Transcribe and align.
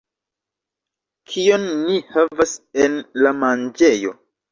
Kion 1.33 1.67
ni 1.81 1.97
havas 2.15 2.55
en 2.87 2.97
la 3.25 3.35
manĝejo 3.43 4.15